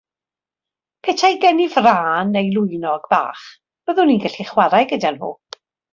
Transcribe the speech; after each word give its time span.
Petai 1.07 1.29
gen 1.43 1.61
i 1.65 1.67
frân 1.75 2.33
neu 2.37 2.49
lwynog 2.55 3.05
bach 3.15 3.45
byddwn 3.91 4.15
i'n 4.15 4.25
gallu 4.25 4.47
chwarae 4.53 4.89
gyda 4.95 5.13
nhw. 5.21 5.31